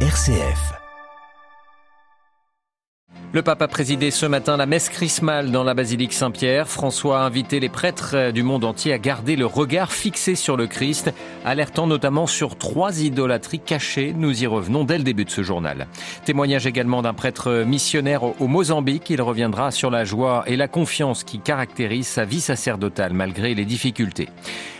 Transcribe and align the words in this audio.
RCF. 0.00 0.85
Le 3.36 3.42
pape 3.42 3.60
a 3.60 3.68
présidé 3.68 4.10
ce 4.10 4.24
matin 4.24 4.56
la 4.56 4.64
messe 4.64 4.88
chrismale 4.88 5.50
dans 5.50 5.62
la 5.62 5.74
basilique 5.74 6.14
Saint-Pierre. 6.14 6.68
François 6.68 7.20
a 7.20 7.24
invité 7.24 7.60
les 7.60 7.68
prêtres 7.68 8.30
du 8.30 8.42
monde 8.42 8.64
entier 8.64 8.94
à 8.94 8.98
garder 8.98 9.36
le 9.36 9.44
regard 9.44 9.92
fixé 9.92 10.36
sur 10.36 10.56
le 10.56 10.66
Christ, 10.66 11.12
alertant 11.44 11.86
notamment 11.86 12.26
sur 12.26 12.56
trois 12.56 13.02
idolâtries 13.02 13.60
cachées. 13.60 14.14
Nous 14.16 14.42
y 14.42 14.46
revenons 14.46 14.84
dès 14.84 14.96
le 14.96 15.04
début 15.04 15.26
de 15.26 15.30
ce 15.30 15.42
journal. 15.42 15.86
Témoignage 16.24 16.66
également 16.66 17.02
d'un 17.02 17.12
prêtre 17.12 17.62
missionnaire 17.66 18.22
au 18.22 18.46
Mozambique. 18.46 19.10
Il 19.10 19.20
reviendra 19.20 19.70
sur 19.70 19.90
la 19.90 20.06
joie 20.06 20.42
et 20.46 20.56
la 20.56 20.66
confiance 20.66 21.22
qui 21.22 21.38
caractérisent 21.38 22.08
sa 22.08 22.24
vie 22.24 22.40
sacerdotale 22.40 23.12
malgré 23.12 23.54
les 23.54 23.66
difficultés. 23.66 24.30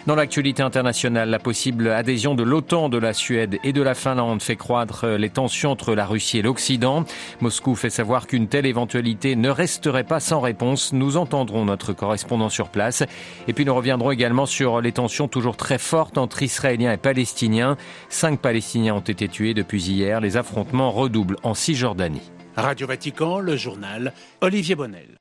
Dans 0.07 0.14
l'actualité 0.14 0.62
internationale, 0.62 1.29
la 1.29 1.41
possible 1.41 1.88
adhésion 1.88 2.36
de 2.36 2.45
l'OTAN 2.45 2.88
de 2.88 2.96
la 2.96 3.12
Suède 3.12 3.59
et 3.64 3.73
de 3.73 3.82
la 3.82 3.95
Finlande 3.95 4.41
fait 4.41 4.54
croître 4.54 5.04
les 5.04 5.30
tensions 5.30 5.73
entre 5.73 5.96
la 5.96 6.07
Russie 6.07 6.39
et 6.39 6.43
l'Occident. 6.43 7.04
Moscou 7.41 7.75
fait 7.75 7.91
savoir 7.91 8.29
qu'une 8.29 8.46
telle 8.46 8.67
éventualité 8.67 9.36
ne 9.36 9.50
resterait 9.50 10.05
pas 10.05 10.21
sans 10.21 10.41
réponse. 10.41 10.93
Nous 10.93 11.17
entendrons 11.17 11.64
notre 11.64 11.93
correspondant 11.93 12.49
sur 12.49 12.68
place. 12.68 13.03
Et 13.49 13.53
puis 13.53 13.64
nous 13.64 13.75
reviendrons 13.75 14.11
également 14.11 14.46
sur 14.46 14.81
les 14.81 14.93
tensions 14.93 15.29
toujours 15.29 15.57
très 15.57 15.79
fortes 15.79 16.18
entre 16.18 16.43
Israéliens 16.43 16.93
et 16.93 16.96
Palestiniens. 16.96 17.77
Cinq 18.09 18.40
Palestiniens 18.40 18.95
ont 18.95 19.01
été 19.01 19.29
tués 19.29 19.54
depuis 19.54 19.82
hier. 19.82 20.21
Les 20.21 20.37
affrontements 20.37 20.90
redoublent 20.90 21.37
en 21.43 21.54
Cisjordanie. 21.54 22.32
Radio 22.57 22.87
Vatican, 22.87 23.39
le 23.39 23.57
journal, 23.57 24.13
Olivier 24.40 24.75
Bonnel. 24.75 25.18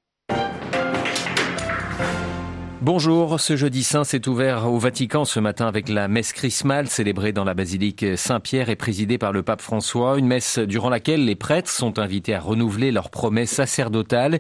Bonjour, 2.86 3.40
ce 3.40 3.56
jeudi 3.56 3.82
saint 3.82 4.04
s'est 4.04 4.30
ouvert 4.30 4.72
au 4.72 4.78
Vatican 4.78 5.26
ce 5.26 5.40
matin 5.40 5.66
avec 5.66 5.90
la 5.90 6.08
messe 6.08 6.34
chrismale 6.34 6.88
célébrée 6.88 7.32
dans 7.32 7.44
la 7.44 7.56
basilique 7.56 8.06
Saint-Pierre 8.16 8.70
et 8.70 8.76
présidée 8.76 9.18
par 9.18 9.32
le 9.32 9.42
pape 9.42 9.64
François, 9.64 10.20
une 10.20 10.28
messe 10.28 10.60
durant 10.60 10.90
laquelle 10.90 11.26
les 11.26 11.34
prêtres 11.34 11.72
sont 11.72 11.98
invités 11.98 12.36
à 12.36 12.40
renouveler 12.40 12.92
leurs 12.92 13.10
promesses 13.10 13.50
sacerdotales. 13.50 14.40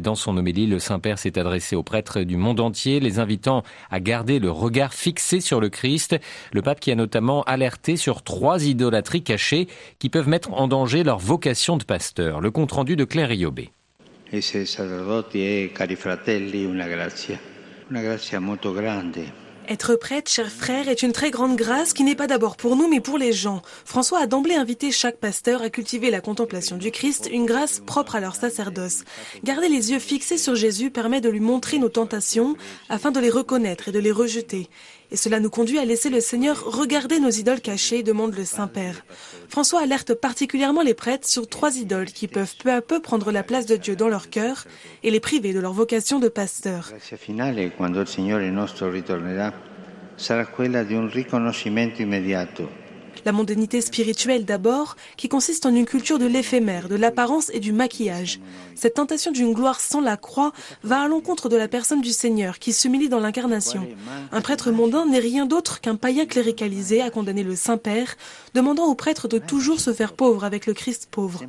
Dans 0.00 0.14
son 0.14 0.38
homélie, 0.38 0.66
le 0.66 0.78
Saint-Père 0.78 1.18
s'est 1.18 1.38
adressé 1.38 1.76
aux 1.76 1.82
prêtres 1.82 2.22
du 2.22 2.38
monde 2.38 2.60
entier, 2.60 2.98
les 2.98 3.18
invitant 3.18 3.62
à 3.90 4.00
garder 4.00 4.38
le 4.38 4.50
regard 4.50 4.94
fixé 4.94 5.42
sur 5.42 5.60
le 5.60 5.68
Christ, 5.68 6.16
le 6.54 6.62
pape 6.62 6.80
qui 6.80 6.92
a 6.92 6.94
notamment 6.94 7.42
alerté 7.42 7.98
sur 7.98 8.22
trois 8.22 8.64
idolâtries 8.64 9.22
cachées 9.22 9.68
qui 9.98 10.08
peuvent 10.08 10.30
mettre 10.30 10.54
en 10.54 10.66
danger 10.66 11.02
leur 11.02 11.18
vocation 11.18 11.76
de 11.76 11.84
pasteur. 11.84 12.40
Le 12.40 12.50
compte-rendu 12.50 12.96
de 12.96 13.04
Claire 13.04 13.32
Iobé. 13.32 13.70
Être 19.68 19.94
prêtre, 19.94 20.30
chers 20.30 20.50
frères, 20.50 20.88
est 20.88 21.02
une 21.02 21.12
très 21.12 21.30
grande 21.30 21.56
grâce 21.56 21.92
qui 21.92 22.02
n'est 22.02 22.16
pas 22.16 22.26
d'abord 22.26 22.56
pour 22.56 22.74
nous 22.74 22.88
mais 22.88 23.00
pour 23.00 23.16
les 23.16 23.32
gens. 23.32 23.62
François 23.84 24.20
a 24.20 24.26
d'emblée 24.26 24.54
invité 24.54 24.90
chaque 24.90 25.18
pasteur 25.18 25.62
à 25.62 25.70
cultiver 25.70 26.10
la 26.10 26.20
contemplation 26.20 26.76
du 26.76 26.90
Christ, 26.90 27.28
une 27.32 27.46
grâce 27.46 27.80
propre 27.80 28.16
à 28.16 28.20
leur 28.20 28.34
sacerdoce. 28.34 29.04
Garder 29.44 29.68
les 29.68 29.92
yeux 29.92 29.98
fixés 29.98 30.38
sur 30.38 30.56
Jésus 30.56 30.90
permet 30.90 31.20
de 31.20 31.28
lui 31.28 31.40
montrer 31.40 31.78
nos 31.78 31.88
tentations 31.88 32.56
afin 32.88 33.12
de 33.12 33.20
les 33.20 33.30
reconnaître 33.30 33.88
et 33.88 33.92
de 33.92 34.00
les 34.00 34.12
rejeter. 34.12 34.68
Et 35.12 35.16
cela 35.16 35.40
nous 35.40 35.50
conduit 35.50 35.78
à 35.78 35.84
laisser 35.84 36.08
le 36.08 36.20
Seigneur 36.20 36.64
regarder 36.64 37.20
nos 37.20 37.28
idoles 37.28 37.60
cachées, 37.60 38.02
demande 38.02 38.34
le 38.34 38.46
Saint-Père. 38.46 39.04
François 39.50 39.82
alerte 39.82 40.14
particulièrement 40.14 40.80
les 40.80 40.94
prêtres 40.94 41.28
sur 41.28 41.46
trois 41.46 41.76
idoles 41.76 42.06
qui 42.06 42.28
peuvent 42.28 42.54
peu 42.56 42.72
à 42.72 42.80
peu 42.80 42.98
prendre 42.98 43.30
la 43.30 43.42
place 43.42 43.66
de 43.66 43.76
Dieu 43.76 43.94
dans 43.94 44.08
leur 44.08 44.30
cœur 44.30 44.64
et 45.02 45.10
les 45.10 45.20
priver 45.20 45.52
de 45.52 45.60
leur 45.60 45.74
vocation 45.74 46.18
de 46.18 46.28
pasteur. 46.28 46.90
La 53.24 53.32
mondanité 53.32 53.80
spirituelle 53.80 54.44
d'abord, 54.44 54.96
qui 55.16 55.28
consiste 55.28 55.66
en 55.66 55.74
une 55.74 55.86
culture 55.86 56.18
de 56.18 56.26
l'éphémère, 56.26 56.88
de 56.88 56.96
l'apparence 56.96 57.50
et 57.52 57.60
du 57.60 57.72
maquillage. 57.72 58.40
Cette 58.74 58.94
tentation 58.94 59.30
d'une 59.30 59.52
gloire 59.52 59.80
sans 59.80 60.00
la 60.00 60.16
croix 60.16 60.52
va 60.82 61.02
à 61.02 61.08
l'encontre 61.08 61.48
de 61.48 61.56
la 61.56 61.68
personne 61.68 62.00
du 62.00 62.10
Seigneur 62.10 62.58
qui 62.58 62.72
s'humilie 62.72 63.08
dans 63.08 63.20
l'incarnation. 63.20 63.86
Un 64.32 64.40
prêtre 64.40 64.70
mondain 64.70 65.06
n'est 65.06 65.18
rien 65.18 65.46
d'autre 65.46 65.80
qu'un 65.80 65.96
païen 65.96 66.26
cléricalisé 66.26 67.00
à 67.00 67.10
condamner 67.10 67.42
le 67.42 67.56
Saint-Père, 67.56 68.16
demandant 68.54 68.86
au 68.86 68.94
prêtre 68.94 69.28
de 69.28 69.38
toujours 69.38 69.80
se 69.80 69.92
faire 69.92 70.12
pauvre 70.12 70.44
avec 70.44 70.66
le 70.66 70.74
Christ 70.74 71.08
pauvre. 71.10 71.42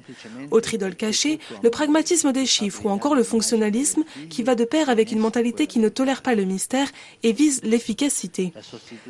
Autre 0.51 0.73
idole 0.73 0.95
cachée, 0.95 1.39
le 1.63 1.69
pragmatisme 1.69 2.31
des 2.31 2.45
chiffres 2.45 2.85
ou 2.85 2.89
encore 2.89 3.15
le 3.15 3.23
fonctionnalisme 3.23 4.03
qui 4.29 4.43
va 4.43 4.55
de 4.55 4.65
pair 4.65 4.89
avec 4.89 5.11
une 5.11 5.19
mentalité 5.19 5.67
qui 5.67 5.79
ne 5.79 5.89
tolère 5.89 6.21
pas 6.21 6.35
le 6.35 6.45
mystère 6.45 6.89
et 7.23 7.33
vise 7.33 7.61
l'efficacité. 7.63 8.53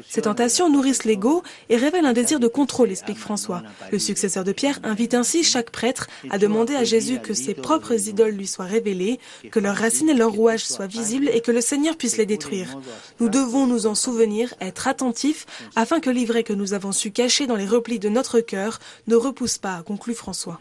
Ces 0.09 0.21
tentations 0.21 0.69
nourrissent 0.69 1.05
l'ego 1.05 1.43
et 1.69 1.77
révèlent 1.77 2.05
un 2.05 2.13
désir 2.13 2.39
de 2.39 2.47
contrôle, 2.53 2.91
explique 2.91 3.17
François. 3.17 3.63
Le 3.91 3.99
successeur 3.99 4.45
de 4.45 4.53
Pierre 4.53 4.79
invite 4.83 5.13
ainsi 5.13 5.43
chaque 5.43 5.71
prêtre 5.71 6.07
à 6.29 6.37
demander 6.37 6.75
à 6.75 6.85
Jésus 6.85 7.19
que 7.19 7.33
ses 7.33 7.53
propres 7.53 8.07
idoles 8.07 8.35
lui 8.35 8.47
soient 8.47 8.63
révélées, 8.63 9.19
que 9.51 9.59
leurs 9.59 9.75
racines 9.75 10.09
et 10.09 10.13
leurs 10.13 10.31
rouages 10.31 10.63
soient 10.63 10.87
visibles 10.87 11.29
et 11.33 11.41
que 11.41 11.51
le 11.51 11.59
Seigneur 11.59 11.97
puisse 11.97 12.15
les 12.15 12.25
détruire. 12.25 12.77
Nous 13.19 13.27
devons 13.27 13.67
nous 13.67 13.87
en 13.87 13.95
souvenir, 13.95 14.53
être 14.61 14.87
attentifs, 14.87 15.45
afin 15.75 15.99
que 15.99 16.09
l'ivraie 16.09 16.43
que 16.43 16.53
nous 16.53 16.73
avons 16.73 16.93
su 16.93 17.11
cacher 17.11 17.47
dans 17.47 17.57
les 17.57 17.67
replis 17.67 17.99
de 17.99 18.09
notre 18.09 18.39
cœur 18.39 18.79
ne 19.07 19.15
repousse 19.15 19.57
pas, 19.57 19.83
conclut 19.83 20.13
François. 20.13 20.59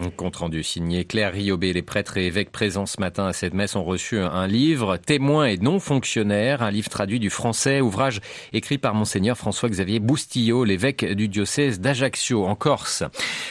Un 0.00 0.10
compte 0.10 0.36
rendu 0.36 0.62
signé 0.62 1.04
Claire 1.04 1.32
Riobé. 1.32 1.74
Les 1.74 1.82
prêtres 1.82 2.16
et 2.16 2.26
évêques 2.26 2.50
présents 2.50 2.86
ce 2.86 3.00
matin 3.00 3.26
à 3.26 3.32
cette 3.34 3.52
messe 3.52 3.76
ont 3.76 3.84
reçu 3.84 4.18
un 4.18 4.46
livre, 4.46 4.96
Témoins 4.96 5.46
et 5.46 5.58
non-fonctionnaires, 5.58 6.62
un 6.62 6.70
livre 6.70 6.88
traduit 6.88 7.20
du 7.20 7.28
français, 7.28 7.82
ouvrage 7.82 8.20
écrit 8.54 8.78
par 8.78 8.94
Monseigneur 8.94 9.36
François-Xavier 9.36 10.00
Boustillot, 10.00 10.64
l'évêque 10.64 11.04
du 11.04 11.28
diocèse 11.28 11.80
d'Ajaccio, 11.80 12.46
en 12.46 12.54
Corse. 12.54 13.04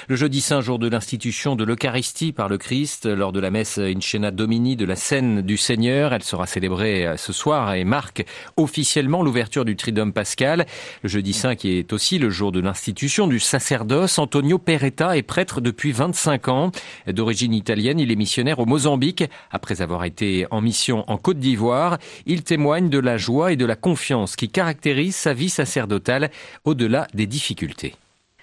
Le 0.07 0.15
jeudi 0.15 0.41
saint, 0.41 0.61
jour 0.61 0.79
de 0.79 0.87
l'institution 0.87 1.55
de 1.55 1.63
l'Eucharistie 1.63 2.31
par 2.31 2.49
le 2.49 2.57
Christ, 2.57 3.05
lors 3.05 3.31
de 3.31 3.39
la 3.39 3.51
messe 3.51 3.77
Incena 3.77 4.31
Domini 4.31 4.75
de 4.75 4.85
la 4.85 4.95
scène 4.95 5.41
du 5.43 5.57
Seigneur, 5.57 6.13
elle 6.13 6.23
sera 6.23 6.47
célébrée 6.47 7.13
ce 7.17 7.31
soir 7.31 7.75
et 7.75 7.83
marque 7.83 8.25
officiellement 8.57 9.21
l'ouverture 9.21 9.65
du 9.65 9.75
Triduum 9.75 10.13
pascal. 10.13 10.65
Le 11.03 11.09
jeudi 11.09 11.33
saint 11.33 11.55
qui 11.55 11.77
est 11.77 11.93
aussi 11.93 12.17
le 12.17 12.31
jour 12.31 12.51
de 12.51 12.59
l'institution 12.59 13.27
du 13.27 13.39
sacerdoce, 13.39 14.14
Antonio 14.17 14.57
Peretta 14.57 15.17
est 15.17 15.23
prêtre 15.23 15.61
depuis 15.61 15.91
25 15.91 16.47
ans. 16.47 16.71
D'origine 17.07 17.53
italienne, 17.53 17.99
il 17.99 18.11
est 18.11 18.15
missionnaire 18.15 18.59
au 18.59 18.65
Mozambique. 18.65 19.23
Après 19.51 19.81
avoir 19.81 20.05
été 20.05 20.45
en 20.51 20.61
mission 20.61 21.03
en 21.07 21.17
Côte 21.17 21.37
d'Ivoire, 21.37 21.97
il 22.25 22.43
témoigne 22.43 22.89
de 22.89 22.99
la 22.99 23.17
joie 23.17 23.51
et 23.51 23.55
de 23.55 23.65
la 23.65 23.75
confiance 23.75 24.35
qui 24.35 24.49
caractérisent 24.49 25.15
sa 25.15 25.33
vie 25.33 25.49
sacerdotale 25.49 26.29
au-delà 26.65 27.07
des 27.13 27.25
difficultés. 27.25 27.93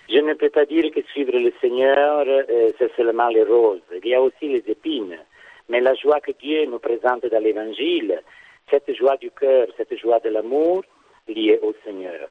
Je 0.09 0.19
ne 0.19 0.35
peux 0.35 0.51
pas 0.51 0.67
dire 0.67 0.91
que 0.95 1.01
suivre 1.13 1.39
le 1.39 1.53
Seigneur, 1.61 2.25
euh, 2.27 2.71
c'est 2.79 2.95
seulement 2.97 3.29
les 3.29 3.45
roses. 3.45 3.81
Il 4.03 4.09
y 4.09 4.15
a 4.15 4.21
aussi 4.21 4.49
les 4.49 4.65
épines. 4.67 5.17
Mais 5.69 5.81
la 5.81 5.95
joie 5.95 6.21
que 6.21 6.33
Dieu 6.33 6.67
nous 6.67 6.79
présente 6.79 7.25
dans 7.25 7.43
l'Évangile, 7.43 8.21
cette 8.71 8.95
joie 8.95 9.17
du 9.17 9.31
cœur, 9.31 9.69
cette 9.77 9.97
joie 9.99 10.21
de 10.21 10.29
l'amour 10.29 10.85
liée 11.29 11.59
au 11.63 11.73
Seigneur. 11.85 12.29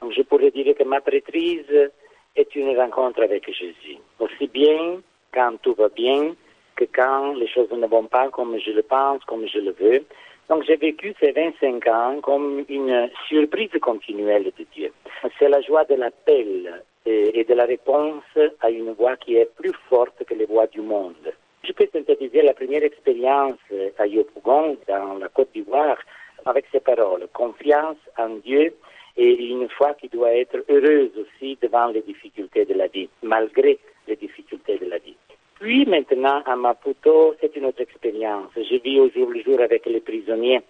Donc 0.00 0.12
je 0.12 0.22
pourrais 0.22 0.50
dire 0.50 0.74
que 0.76 0.84
ma 0.84 1.00
prêtrise 1.00 1.90
est 2.36 2.54
une 2.54 2.76
rencontre 2.76 3.22
avec 3.22 3.50
Jésus. 3.52 3.98
Aussi 4.18 4.46
bien 4.48 5.00
quand 5.32 5.56
tout 5.62 5.74
va 5.74 5.88
bien 5.88 6.34
que 6.76 6.84
quand 6.84 7.34
les 7.34 7.48
choses 7.48 7.70
ne 7.72 7.86
vont 7.86 8.06
pas 8.06 8.28
comme 8.28 8.58
je 8.58 8.70
le 8.70 8.82
pense, 8.82 9.24
comme 9.24 9.46
je 9.46 9.58
le 9.58 9.72
veux. 9.72 10.04
Donc 10.48 10.64
j'ai 10.64 10.76
vécu 10.76 11.14
ces 11.18 11.32
25 11.32 11.86
ans 11.88 12.20
comme 12.22 12.64
une 12.68 13.10
surprise 13.28 13.70
continuelle 13.80 14.44
de 14.44 14.64
Dieu. 14.74 14.92
C'est 15.38 15.48
la 15.48 15.60
joie 15.60 15.84
de 15.84 15.94
l'appel 15.94 16.84
et 17.04 17.44
de 17.44 17.54
la 17.54 17.64
réponse 17.64 18.24
à 18.60 18.70
une 18.70 18.92
voix 18.92 19.16
qui 19.16 19.36
est 19.36 19.50
plus 19.56 19.72
forte 19.88 20.24
que 20.24 20.34
les 20.34 20.46
voix 20.46 20.66
du 20.66 20.80
monde. 20.80 21.32
Je 21.64 21.72
peux 21.72 21.88
synthétiser 21.92 22.42
la 22.42 22.54
première 22.54 22.84
expérience 22.84 23.58
à 23.98 24.06
Yopougon, 24.06 24.76
dans 24.86 25.18
la 25.18 25.28
Côte 25.28 25.50
d'Ivoire, 25.52 25.98
avec 26.44 26.66
ces 26.70 26.80
paroles. 26.80 27.26
Confiance 27.32 27.96
en 28.16 28.28
Dieu 28.36 28.72
et 29.16 29.32
une 29.46 29.68
foi 29.70 29.94
qui 29.94 30.08
doit 30.08 30.34
être 30.34 30.64
heureuse 30.68 31.10
aussi 31.16 31.58
devant 31.60 31.86
les 31.86 32.02
difficultés 32.02 32.64
de 32.64 32.74
la 32.74 32.86
vie, 32.88 33.08
malgré 33.22 33.78
les 34.06 34.16
difficultés 34.16 34.78
de 34.78 34.86
la 34.86 34.98
vie. 34.98 35.16
Puis 35.58 35.86
maintenant, 35.86 36.42
à 36.44 36.54
Maputo, 36.54 37.34
c'est 37.40 37.56
une 37.56 37.66
autre 37.66 37.80
expérience. 37.80 38.50
Je 38.56 38.76
vis 38.76 39.00
au 39.00 39.10
jour 39.10 39.30
le 39.30 39.42
jour 39.42 39.60
avec 39.60 39.86
les 39.86 40.00
prisonniers. 40.00 40.60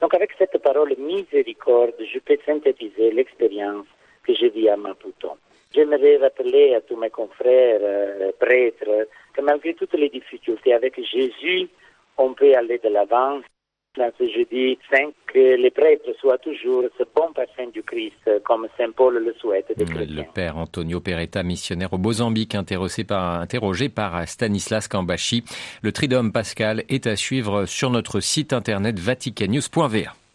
Donc 0.00 0.14
avec 0.14 0.30
cette 0.38 0.56
parole 0.62 0.94
miséricorde, 0.98 1.94
je 2.00 2.18
peux 2.20 2.38
synthétiser 2.46 3.10
l'expérience 3.10 3.86
que 4.24 4.34
je 4.34 4.46
vis 4.46 4.68
à 4.68 4.76
Maputo. 4.76 5.32
J'aimerais 5.74 6.18
rappeler 6.18 6.74
à 6.74 6.80
tous 6.80 6.96
mes 6.96 7.10
confrères 7.10 7.80
euh, 7.82 8.30
prêtres 8.38 9.08
que 9.34 9.40
malgré 9.40 9.74
toutes 9.74 9.94
les 9.94 10.08
difficultés, 10.08 10.72
avec 10.72 10.94
Jésus, 11.04 11.68
on 12.16 12.32
peut 12.32 12.54
aller 12.54 12.78
de 12.78 12.88
l'avant 12.88 13.40
que 15.26 15.56
les 15.56 15.70
prêtres 15.70 16.12
soient 16.20 16.38
toujours 16.38 16.84
ce 16.98 17.04
bon 17.14 17.32
parfum 17.34 17.66
du 17.72 17.82
Christ, 17.82 18.30
comme 18.44 18.66
Saint 18.76 18.90
Paul 18.90 19.18
le 19.18 19.34
souhaite 19.34 19.72
des. 19.76 19.84
Le 19.84 20.22
père 20.32 20.56
Antonio 20.56 21.00
Peretta, 21.00 21.42
missionnaire 21.42 21.92
au 21.92 21.98
Mozambique, 21.98 22.54
interrogé 22.54 23.04
par, 23.04 23.40
interrogé 23.40 23.88
par 23.88 24.26
Stanislas 24.28 24.88
Kambashi. 24.88 25.44
Le 25.82 25.92
Tridome 25.92 26.32
pascal 26.32 26.84
est 26.88 27.06
à 27.06 27.16
suivre 27.16 27.66
sur 27.66 27.90
notre 27.90 28.20
site 28.20 28.52
internet 28.52 28.98
vaticannews.va. 28.98 30.25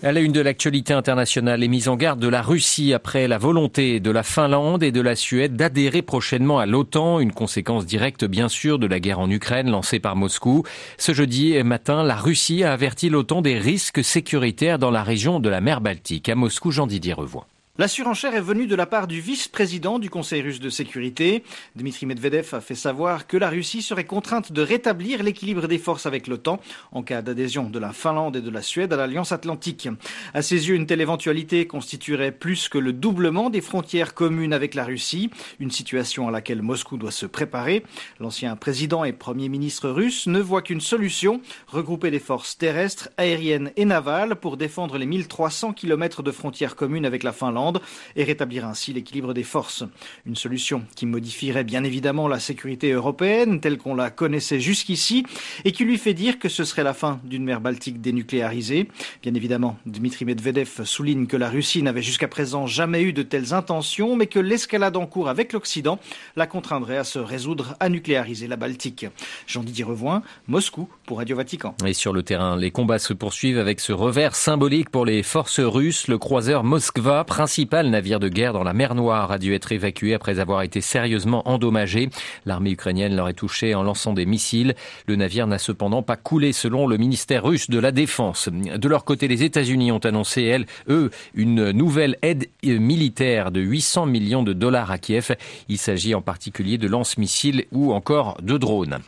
À 0.00 0.12
la 0.12 0.20
une 0.20 0.30
de 0.30 0.40
l'actualité 0.40 0.92
internationale, 0.92 1.58
les 1.58 1.66
mises 1.66 1.88
en 1.88 1.96
garde 1.96 2.20
de 2.20 2.28
la 2.28 2.40
Russie 2.40 2.94
après 2.94 3.26
la 3.26 3.36
volonté 3.36 3.98
de 3.98 4.12
la 4.12 4.22
Finlande 4.22 4.84
et 4.84 4.92
de 4.92 5.00
la 5.00 5.16
Suède 5.16 5.56
d'adhérer 5.56 6.02
prochainement 6.02 6.60
à 6.60 6.66
l'OTAN, 6.66 7.18
une 7.18 7.32
conséquence 7.32 7.84
directe 7.84 8.24
bien 8.24 8.48
sûr 8.48 8.78
de 8.78 8.86
la 8.86 9.00
guerre 9.00 9.18
en 9.18 9.28
Ukraine 9.28 9.68
lancée 9.68 9.98
par 9.98 10.14
Moscou. 10.14 10.62
Ce 10.98 11.12
jeudi 11.12 11.60
matin, 11.64 12.04
la 12.04 12.14
Russie 12.14 12.62
a 12.62 12.72
averti 12.72 13.08
l'OTAN 13.08 13.42
des 13.42 13.58
risques 13.58 14.04
sécuritaires 14.04 14.78
dans 14.78 14.92
la 14.92 15.02
région 15.02 15.40
de 15.40 15.48
la 15.48 15.60
mer 15.60 15.80
Baltique. 15.80 16.28
À 16.28 16.36
Moscou, 16.36 16.70
Jean-Didier 16.70 17.14
Revoix. 17.14 17.48
La 17.80 17.86
surenchère 17.86 18.34
est 18.34 18.40
venue 18.40 18.66
de 18.66 18.74
la 18.74 18.86
part 18.86 19.06
du 19.06 19.20
vice-président 19.20 20.00
du 20.00 20.10
Conseil 20.10 20.42
russe 20.42 20.58
de 20.58 20.68
sécurité. 20.68 21.44
Dmitri 21.76 22.06
Medvedev 22.06 22.52
a 22.52 22.60
fait 22.60 22.74
savoir 22.74 23.28
que 23.28 23.36
la 23.36 23.48
Russie 23.48 23.82
serait 23.82 24.02
contrainte 24.02 24.50
de 24.50 24.62
rétablir 24.62 25.22
l'équilibre 25.22 25.68
des 25.68 25.78
forces 25.78 26.04
avec 26.04 26.26
l'OTAN 26.26 26.58
en 26.90 27.04
cas 27.04 27.22
d'adhésion 27.22 27.70
de 27.70 27.78
la 27.78 27.92
Finlande 27.92 28.34
et 28.34 28.40
de 28.40 28.50
la 28.50 28.62
Suède 28.62 28.92
à 28.92 28.96
l'Alliance 28.96 29.30
atlantique. 29.30 29.88
À 30.34 30.42
ses 30.42 30.68
yeux, 30.68 30.74
une 30.74 30.86
telle 30.86 31.00
éventualité 31.00 31.68
constituerait 31.68 32.32
plus 32.32 32.68
que 32.68 32.78
le 32.78 32.92
doublement 32.92 33.48
des 33.48 33.60
frontières 33.60 34.12
communes 34.12 34.54
avec 34.54 34.74
la 34.74 34.84
Russie, 34.84 35.30
une 35.60 35.70
situation 35.70 36.26
à 36.26 36.32
laquelle 36.32 36.62
Moscou 36.62 36.96
doit 36.96 37.12
se 37.12 37.26
préparer. 37.26 37.84
L'ancien 38.18 38.56
président 38.56 39.04
et 39.04 39.12
premier 39.12 39.48
ministre 39.48 39.88
russe 39.88 40.26
ne 40.26 40.40
voit 40.40 40.62
qu'une 40.62 40.80
solution, 40.80 41.40
regrouper 41.68 42.10
des 42.10 42.18
forces 42.18 42.58
terrestres, 42.58 43.10
aériennes 43.18 43.70
et 43.76 43.84
navales 43.84 44.34
pour 44.34 44.56
défendre 44.56 44.98
les 44.98 45.06
1300 45.06 45.74
km 45.74 46.24
de 46.24 46.32
frontières 46.32 46.74
communes 46.74 47.06
avec 47.06 47.22
la 47.22 47.30
Finlande 47.30 47.67
et 48.16 48.24
rétablir 48.24 48.66
ainsi 48.66 48.92
l'équilibre 48.92 49.34
des 49.34 49.42
forces. 49.42 49.84
Une 50.26 50.36
solution 50.36 50.82
qui 50.96 51.06
modifierait 51.06 51.64
bien 51.64 51.84
évidemment 51.84 52.28
la 52.28 52.40
sécurité 52.40 52.92
européenne 52.92 53.60
telle 53.60 53.78
qu'on 53.78 53.94
la 53.94 54.10
connaissait 54.10 54.60
jusqu'ici 54.60 55.24
et 55.64 55.72
qui 55.72 55.84
lui 55.84 55.98
fait 55.98 56.14
dire 56.14 56.38
que 56.38 56.48
ce 56.48 56.64
serait 56.64 56.84
la 56.84 56.94
fin 56.94 57.20
d'une 57.24 57.44
mer 57.44 57.60
Baltique 57.60 58.00
dénucléarisée. 58.00 58.88
Bien 59.22 59.34
évidemment, 59.34 59.78
Dmitri 59.86 60.24
Medvedev 60.24 60.84
souligne 60.84 61.26
que 61.26 61.36
la 61.36 61.48
Russie 61.48 61.82
n'avait 61.82 62.02
jusqu'à 62.02 62.28
présent 62.28 62.66
jamais 62.66 63.02
eu 63.02 63.12
de 63.12 63.22
telles 63.22 63.54
intentions, 63.54 64.16
mais 64.16 64.26
que 64.26 64.38
l'escalade 64.38 64.96
en 64.96 65.06
cours 65.06 65.28
avec 65.28 65.52
l'Occident 65.52 65.98
la 66.36 66.46
contraindrait 66.46 66.96
à 66.96 67.04
se 67.04 67.18
résoudre 67.18 67.74
à 67.80 67.88
nucléariser 67.88 68.46
la 68.46 68.56
Baltique. 68.56 69.06
Jean-Didier 69.46 69.84
Revoin, 69.84 70.22
Moscou 70.46 70.88
pour 71.06 71.18
Radio 71.18 71.36
Vatican. 71.36 71.74
Et 71.84 71.94
sur 71.94 72.12
le 72.12 72.22
terrain, 72.22 72.56
les 72.56 72.70
combats 72.70 72.98
se 72.98 73.12
poursuivent 73.12 73.58
avec 73.58 73.80
ce 73.80 73.92
revers 73.92 74.34
symbolique 74.34 74.90
pour 74.90 75.04
les 75.04 75.22
forces 75.22 75.60
russes. 75.60 76.08
Le 76.08 76.18
croiseur 76.18 76.64
Moskva, 76.64 77.24
principal 77.24 77.57
principal 77.58 77.90
navire 77.90 78.20
de 78.20 78.28
guerre 78.28 78.52
dans 78.52 78.62
la 78.62 78.72
mer 78.72 78.94
Noire 78.94 79.32
a 79.32 79.38
dû 79.38 79.52
être 79.52 79.72
évacué 79.72 80.14
après 80.14 80.38
avoir 80.38 80.62
été 80.62 80.80
sérieusement 80.80 81.42
endommagé. 81.48 82.08
L'armée 82.46 82.70
ukrainienne 82.70 83.16
l'aurait 83.16 83.32
touché 83.32 83.74
en 83.74 83.82
lançant 83.82 84.12
des 84.12 84.26
missiles. 84.26 84.76
Le 85.08 85.16
navire 85.16 85.48
n'a 85.48 85.58
cependant 85.58 86.04
pas 86.04 86.14
coulé 86.14 86.52
selon 86.52 86.86
le 86.86 86.98
ministère 86.98 87.42
russe 87.42 87.68
de 87.68 87.80
la 87.80 87.90
Défense. 87.90 88.48
De 88.48 88.88
leur 88.88 89.04
côté, 89.04 89.26
les 89.26 89.42
États-Unis 89.42 89.90
ont 89.90 89.98
annoncé, 89.98 90.44
elles, 90.44 90.66
eux, 90.88 91.10
une 91.34 91.72
nouvelle 91.72 92.16
aide 92.22 92.46
militaire 92.62 93.50
de 93.50 93.60
800 93.60 94.06
millions 94.06 94.44
de 94.44 94.52
dollars 94.52 94.92
à 94.92 94.98
Kiev. 94.98 95.34
Il 95.68 95.78
s'agit 95.78 96.14
en 96.14 96.22
particulier 96.22 96.78
de 96.78 96.86
lance-missiles 96.86 97.64
ou 97.72 97.92
encore 97.92 98.36
de 98.40 98.56
drones. 98.56 99.00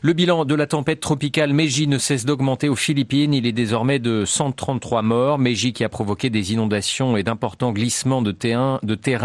Le 0.00 0.12
bilan 0.12 0.44
de 0.44 0.54
la 0.54 0.68
tempête 0.68 1.00
tropicale 1.00 1.52
Meiji 1.52 1.88
ne 1.88 1.98
cesse 1.98 2.24
d'augmenter 2.24 2.68
aux 2.68 2.76
Philippines. 2.76 3.34
Il 3.34 3.46
est 3.46 3.52
désormais 3.52 3.98
de 3.98 4.24
133 4.24 5.02
morts. 5.02 5.40
Meiji 5.40 5.72
qui 5.72 5.82
a 5.82 5.88
provoqué 5.88 6.30
des 6.30 6.52
inondations 6.52 7.16
et 7.16 7.24
d'importants 7.24 7.72
glissements 7.72 8.22
de 8.22 8.30
terrain, 8.30 8.78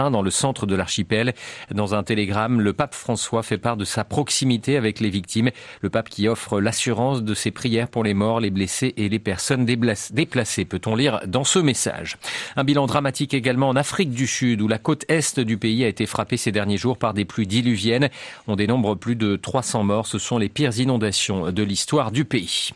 dans 0.09 0.23
le 0.23 0.31
centre 0.31 0.65
de 0.65 0.75
l'archipel. 0.75 1.35
Dans 1.69 1.93
un 1.93 2.01
télégramme, 2.01 2.59
le 2.59 2.73
pape 2.73 2.95
François 2.95 3.43
fait 3.43 3.59
part 3.59 3.77
de 3.77 3.85
sa 3.85 4.03
proximité 4.03 4.75
avec 4.75 4.99
les 4.99 5.11
victimes. 5.11 5.51
Le 5.81 5.91
pape 5.91 6.09
qui 6.09 6.27
offre 6.27 6.59
l'assurance 6.59 7.21
de 7.21 7.35
ses 7.35 7.51
prières 7.51 7.87
pour 7.87 8.03
les 8.03 8.15
morts, 8.15 8.39
les 8.39 8.49
blessés 8.49 8.95
et 8.97 9.09
les 9.09 9.19
personnes 9.19 9.65
déplacées, 9.65 10.65
peut-on 10.65 10.95
lire 10.95 11.19
dans 11.27 11.43
ce 11.43 11.59
message. 11.59 12.17
Un 12.55 12.63
bilan 12.63 12.87
dramatique 12.87 13.35
également 13.35 13.69
en 13.69 13.75
Afrique 13.75 14.09
du 14.09 14.25
Sud 14.25 14.59
où 14.59 14.67
la 14.67 14.79
côte 14.79 15.05
est 15.07 15.39
du 15.39 15.59
pays 15.59 15.83
a 15.83 15.87
été 15.87 16.07
frappée 16.07 16.37
ces 16.37 16.51
derniers 16.51 16.77
jours 16.77 16.97
par 16.97 17.13
des 17.13 17.25
pluies 17.25 17.45
diluviennes. 17.45 18.09
On 18.47 18.55
dénombre 18.55 18.95
plus 18.95 19.15
de 19.15 19.35
300 19.35 19.83
morts. 19.83 20.07
Ce 20.07 20.17
sont 20.17 20.39
les 20.39 20.49
pires 20.49 20.62
inondations 20.71 21.51
de 21.51 21.63
l'histoire 21.63 22.11
du 22.11 22.25
pays. 22.25 22.71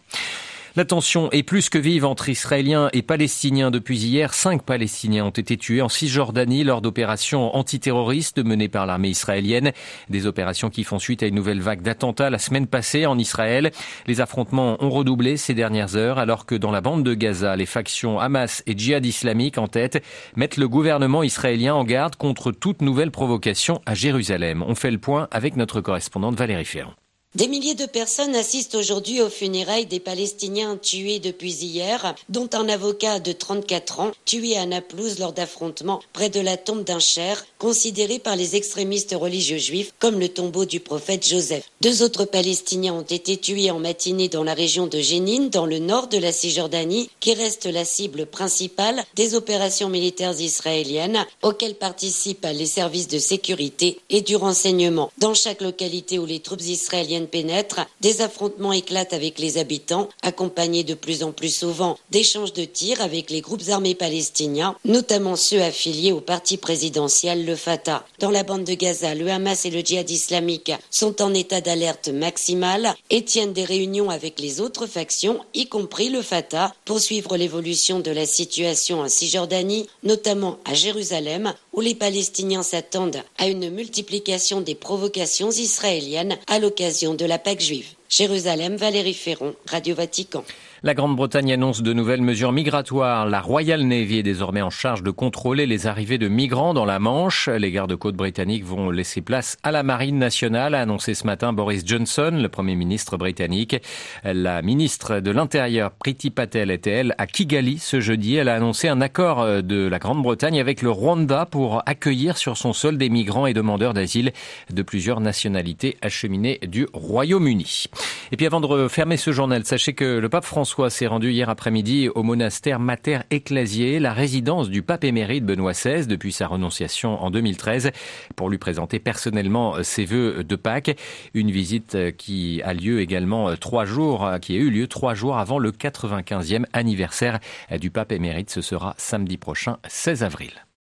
La 0.77 0.85
tension 0.85 1.31
est 1.31 1.41
plus 1.41 1.69
que 1.69 1.79
vive 1.79 2.05
entre 2.05 2.29
Israéliens 2.29 2.89
et 2.93 3.01
Palestiniens. 3.01 3.71
Depuis 3.71 3.97
hier, 3.97 4.35
cinq 4.35 4.61
Palestiniens 4.61 5.25
ont 5.25 5.31
été 5.31 5.57
tués 5.57 5.81
en 5.81 5.89
Cisjordanie 5.89 6.63
lors 6.63 6.83
d'opérations 6.83 7.55
antiterroristes 7.55 8.37
menées 8.37 8.67
par 8.67 8.85
l'armée 8.85 9.09
israélienne. 9.09 9.71
Des 10.11 10.27
opérations 10.27 10.69
qui 10.69 10.83
font 10.83 10.99
suite 10.99 11.23
à 11.23 11.25
une 11.25 11.33
nouvelle 11.33 11.61
vague 11.61 11.81
d'attentats 11.81 12.29
la 12.29 12.37
semaine 12.37 12.67
passée 12.67 13.07
en 13.07 13.17
Israël. 13.17 13.71
Les 14.05 14.21
affrontements 14.21 14.77
ont 14.79 14.91
redoublé 14.91 15.35
ces 15.37 15.55
dernières 15.55 15.95
heures 15.95 16.19
alors 16.19 16.45
que 16.45 16.53
dans 16.53 16.69
la 16.69 16.81
bande 16.81 17.03
de 17.03 17.15
Gaza, 17.15 17.55
les 17.55 17.65
factions 17.65 18.19
Hamas 18.19 18.61
et 18.67 18.77
Djihad 18.77 19.03
islamique 19.03 19.57
en 19.57 19.67
tête 19.67 20.03
mettent 20.35 20.57
le 20.57 20.67
gouvernement 20.67 21.23
israélien 21.23 21.73
en 21.73 21.85
garde 21.85 22.17
contre 22.17 22.51
toute 22.51 22.83
nouvelle 22.83 23.09
provocation 23.09 23.81
à 23.87 23.95
Jérusalem. 23.95 24.63
On 24.67 24.75
fait 24.75 24.91
le 24.91 24.99
point 24.99 25.27
avec 25.31 25.55
notre 25.55 25.81
correspondante 25.81 26.35
Valérie 26.35 26.65
Ferrand. 26.65 26.93
Des 27.35 27.49
milliers 27.49 27.75
de 27.75 27.85
personnes 27.85 28.35
assistent 28.35 28.75
aujourd'hui 28.75 29.21
aux 29.21 29.29
funérailles 29.29 29.85
des 29.85 29.99
Palestiniens 29.99 30.77
tués 30.77 31.19
depuis 31.19 31.53
hier, 31.53 32.15
dont 32.29 32.49
un 32.53 32.69
avocat 32.69 33.19
de 33.19 33.33
34 33.33 33.99
ans 33.99 34.11
tué 34.23 34.57
à 34.57 34.65
Naplouse 34.65 35.19
lors 35.19 35.33
d'affrontements 35.33 36.01
près 36.13 36.29
de 36.29 36.39
la 36.39 36.55
tombe 36.55 36.85
d'un 36.85 36.99
cher, 36.99 37.45
considéré 37.59 38.17
par 38.17 38.37
les 38.37 38.55
extrémistes 38.55 39.13
religieux 39.13 39.57
juifs 39.57 39.93
comme 39.99 40.19
le 40.19 40.29
tombeau 40.29 40.63
du 40.65 40.79
prophète 40.79 41.27
Joseph. 41.27 41.69
Deux 41.81 42.01
autres 42.01 42.23
Palestiniens 42.23 42.93
ont 42.93 43.01
été 43.01 43.35
tués 43.37 43.71
en 43.71 43.79
matinée 43.79 44.29
dans 44.29 44.43
la 44.43 44.53
région 44.53 44.87
de 44.87 44.99
Jénine, 44.99 45.49
dans 45.49 45.65
le 45.65 45.79
nord 45.79 46.07
de 46.07 46.17
la 46.17 46.31
Cisjordanie, 46.31 47.09
qui 47.19 47.33
reste 47.33 47.65
la 47.65 47.83
cible 47.83 48.25
principale 48.25 49.03
des 49.15 49.35
opérations 49.35 49.89
militaires 49.89 50.39
israéliennes, 50.39 51.25
auxquelles 51.43 51.75
participent 51.75 52.47
les 52.53 52.65
services 52.65 53.09
de 53.09 53.19
sécurité 53.19 53.99
et 54.09 54.21
du 54.21 54.37
renseignement. 54.37 55.11
Dans 55.17 55.33
chaque 55.33 55.61
localité 55.61 56.17
où 56.19 56.25
les 56.25 56.39
troupes 56.39 56.61
israéliennes 56.61 57.16
pénètrent, 57.25 57.87
des 58.01 58.21
affrontements 58.21 58.73
éclatent 58.73 59.13
avec 59.13 59.39
les 59.39 59.57
habitants, 59.57 60.09
accompagnés 60.21 60.83
de 60.83 60.93
plus 60.93 61.23
en 61.23 61.31
plus 61.31 61.55
souvent 61.55 61.97
d'échanges 62.11 62.53
de 62.53 62.65
tirs 62.65 63.01
avec 63.01 63.31
les 63.31 63.41
groupes 63.41 63.69
armés 63.69 63.95
palestiniens, 63.95 64.75
notamment 64.85 65.35
ceux 65.35 65.61
affiliés 65.61 66.11
au 66.11 66.21
parti 66.21 66.57
présidentiel, 66.57 67.45
le 67.45 67.55
Fatah. 67.55 68.05
Dans 68.19 68.29
la 68.29 68.43
bande 68.43 68.63
de 68.63 68.73
Gaza, 68.73 69.15
le 69.15 69.29
Hamas 69.29 69.65
et 69.65 69.71
le 69.71 69.79
djihad 69.79 70.09
islamique 70.09 70.71
sont 70.91 71.21
en 71.21 71.33
état 71.33 71.61
d'alerte 71.61 72.09
maximale 72.09 72.93
et 73.09 73.23
tiennent 73.23 73.53
des 73.53 73.63
réunions 73.65 74.09
avec 74.09 74.39
les 74.39 74.61
autres 74.61 74.85
factions, 74.85 75.39
y 75.53 75.67
compris 75.67 76.09
le 76.09 76.21
Fatah, 76.21 76.73
pour 76.85 76.99
suivre 76.99 77.37
l'évolution 77.37 77.99
de 77.99 78.11
la 78.11 78.25
situation 78.25 79.01
en 79.01 79.09
Cisjordanie, 79.09 79.87
notamment 80.03 80.57
à 80.65 80.73
Jérusalem, 80.73 81.53
où 81.77 81.81
les 81.81 81.93
Palestiniens 81.93 82.63
s'attendent 82.63 83.21
à 83.37 83.47
une 83.47 83.69
multiplication 83.69 84.61
des 84.61 84.73
provocations 84.73 85.51
israéliennes 85.51 86.37
à 86.47 86.57
l'occasion 86.57 87.13
de 87.13 87.23
la 87.23 87.37
Pâque 87.37 87.61
juive. 87.61 87.85
Jérusalem, 88.09 88.77
Valérie 88.77 89.13
Ferron, 89.13 89.53
Radio 89.67 89.93
Vatican. 89.93 90.43
La 90.83 90.93
Grande-Bretagne 90.93 91.53
annonce 91.53 91.81
de 91.81 91.91
nouvelles 91.91 92.21
mesures 92.21 92.51
migratoires. 92.51 93.25
La 93.25 93.41
Royal 93.41 93.81
Navy 93.81 94.19
est 94.19 94.23
désormais 94.23 94.61
en 94.61 94.69
charge 94.69 95.01
de 95.01 95.09
contrôler 95.09 95.65
les 95.65 95.87
arrivées 95.87 96.19
de 96.19 96.27
migrants 96.27 96.75
dans 96.75 96.85
la 96.85 96.99
Manche. 96.99 97.49
Les 97.49 97.71
gardes-côtes 97.71 98.15
britanniques 98.15 98.63
vont 98.63 98.91
laisser 98.91 99.21
place 99.21 99.57
à 99.63 99.71
la 99.71 99.81
Marine 99.81 100.19
nationale, 100.19 100.75
a 100.75 100.81
annoncé 100.81 101.15
ce 101.15 101.25
matin 101.25 101.51
Boris 101.51 101.81
Johnson, 101.83 102.29
le 102.31 102.47
Premier 102.47 102.75
ministre 102.75 103.17
britannique. 103.17 103.75
La 104.23 104.61
ministre 104.61 105.19
de 105.19 105.31
l'Intérieur, 105.31 105.89
Priti 105.93 106.29
Patel, 106.29 106.69
était 106.69 106.91
elle 106.91 107.15
à 107.17 107.25
Kigali 107.25 107.79
ce 107.79 107.99
jeudi. 107.99 108.35
Elle 108.35 108.47
a 108.47 108.53
annoncé 108.53 108.87
un 108.87 109.01
accord 109.01 109.63
de 109.63 109.87
la 109.87 109.97
Grande-Bretagne 109.97 110.59
avec 110.59 110.83
le 110.83 110.91
Rwanda 110.91 111.47
pour 111.47 111.81
accueillir 111.87 112.37
sur 112.37 112.55
son 112.55 112.73
sol 112.73 112.99
des 112.99 113.09
migrants 113.09 113.47
et 113.47 113.55
demandeurs 113.55 113.95
d'asile 113.95 114.31
de 114.71 114.81
plusieurs 114.83 115.21
nationalités 115.21 115.97
acheminées 116.03 116.59
du 116.67 116.85
Royaume-Uni. 116.93 117.85
Et 118.31 118.37
puis 118.37 118.45
avant 118.45 118.61
de 118.61 118.87
fermer 118.87 119.17
ce 119.17 119.31
journal, 119.31 119.65
sachez 119.65 119.93
que 119.93 120.19
le 120.19 120.29
pape 120.29 120.45
François 120.45 120.66
François 120.67 120.89
s'est 120.89 121.07
rendu 121.07 121.31
hier 121.31 121.47
après-midi 121.49 122.09
au 122.09 122.23
monastère 122.23 122.77
Mater 122.77 123.19
Ecclesiae, 123.31 123.99
la 124.01 124.11
résidence 124.11 124.69
du 124.69 124.81
pape 124.81 125.05
émérite 125.05 125.45
Benoît 125.45 125.71
XVI 125.71 126.07
depuis 126.07 126.33
sa 126.33 126.45
renonciation 126.45 127.23
en 127.23 127.31
2013, 127.31 127.91
pour 128.35 128.49
lui 128.49 128.57
présenter 128.57 128.99
personnellement 128.99 129.81
ses 129.81 130.03
vœux 130.03 130.43
de 130.43 130.55
Pâques. 130.57 130.97
Une 131.33 131.51
visite 131.51 132.17
qui 132.17 132.61
a 132.63 132.73
lieu 132.73 132.99
également 132.99 133.55
trois 133.55 133.85
jours, 133.85 134.29
qui 134.41 134.55
a 134.55 134.57
eu 134.57 134.69
lieu 134.69 134.87
trois 134.87 135.13
jours 135.13 135.37
avant 135.37 135.57
le 135.57 135.71
95e 135.71 136.65
anniversaire 136.73 137.39
du 137.79 137.89
pape 137.89 138.11
émérite. 138.11 138.49
Ce 138.49 138.59
sera 138.59 138.93
samedi 138.97 139.37
prochain, 139.37 139.77
16 139.87 140.23
avril. 140.23 140.66